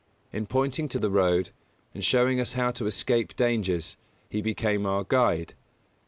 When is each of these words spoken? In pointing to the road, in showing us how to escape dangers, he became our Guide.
In 0.33 0.47
pointing 0.47 0.89
to 0.89 0.97
the 0.97 1.11
road, 1.11 1.51
in 1.93 2.01
showing 2.01 2.39
us 2.39 2.53
how 2.53 2.71
to 2.71 2.87
escape 2.87 3.35
dangers, 3.35 3.97
he 4.31 4.41
became 4.41 4.87
our 4.87 5.03
Guide. 5.03 5.53